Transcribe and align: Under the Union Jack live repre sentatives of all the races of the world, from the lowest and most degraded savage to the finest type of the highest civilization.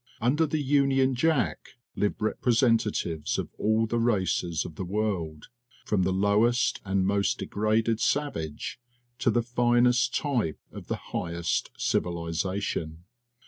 Under 0.19 0.47
the 0.47 0.59
Union 0.63 1.13
Jack 1.13 1.75
live 1.95 2.17
repre 2.17 2.35
sentatives 2.55 3.37
of 3.37 3.49
all 3.59 3.85
the 3.85 3.99
races 3.99 4.65
of 4.65 4.73
the 4.73 4.83
world, 4.83 5.49
from 5.85 6.01
the 6.01 6.11
lowest 6.11 6.81
and 6.83 7.05
most 7.05 7.37
degraded 7.37 7.99
savage 7.99 8.79
to 9.19 9.29
the 9.29 9.43
finest 9.43 10.15
type 10.15 10.57
of 10.71 10.87
the 10.87 11.11
highest 11.11 11.69
civilization. 11.77 13.03